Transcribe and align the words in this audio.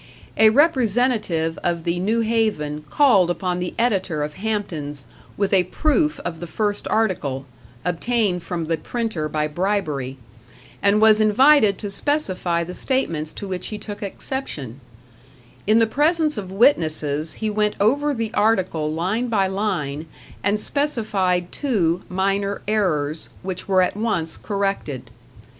A 0.35 0.49
representative 0.49 1.59
of 1.63 1.83
the 1.83 1.99
New 1.99 2.21
Haven 2.21 2.83
called 2.89 3.29
upon 3.29 3.59
the 3.59 3.75
editor 3.77 4.23
of 4.23 4.33
Hampton's 4.41 5.05
with 5.37 5.53
a 5.53 5.65
proof 5.65 6.19
of 6.21 6.39
the 6.39 6.47
first 6.47 6.87
article 6.87 7.45
obtained 7.85 8.41
from 8.41 8.65
the 8.65 8.77
printer 8.77 9.29
by 9.29 9.47
bribery 9.47 10.17
and 10.81 10.99
was 10.99 11.21
invited 11.21 11.77
to 11.77 11.89
specify 11.91 12.63
the 12.63 12.73
statements 12.73 13.31
to 13.33 13.47
which 13.47 13.67
he 13.67 13.77
took 13.77 14.01
exception; 14.01 14.79
in 15.67 15.77
the 15.77 15.85
presence 15.85 16.35
of 16.35 16.51
witnesses 16.51 17.33
he 17.33 17.51
went 17.51 17.75
over 17.79 18.11
the 18.11 18.33
article 18.33 18.91
line 18.91 19.27
by 19.27 19.45
line, 19.45 20.07
and 20.43 20.59
specified 20.59 21.51
two 21.51 22.01
minor 22.09 22.63
errors, 22.67 23.29
which 23.43 23.67
were 23.67 23.83
at 23.83 23.95
once 23.95 24.35
corrected. 24.35 25.11